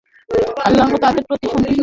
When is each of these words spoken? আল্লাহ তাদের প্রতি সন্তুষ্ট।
আল্লাহ 0.65 0.87
তাদের 1.01 1.23
প্রতি 1.23 1.45
সন্তুষ্ট। 1.47 1.79